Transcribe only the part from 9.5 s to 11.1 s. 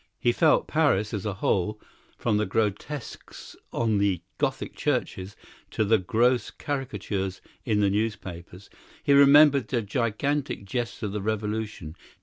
the gigantic jests